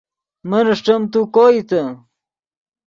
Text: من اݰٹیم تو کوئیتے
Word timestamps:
من 0.49 0.65
اݰٹیم 0.71 1.01
تو 1.11 1.19
کوئیتے 1.35 1.81